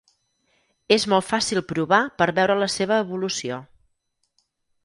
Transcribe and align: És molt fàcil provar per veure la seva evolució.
És 0.95 1.05
molt 1.13 1.27
fàcil 1.33 1.61
provar 1.73 2.01
per 2.21 2.29
veure 2.39 2.57
la 2.65 2.73
seva 2.79 3.01
evolució. 3.05 3.61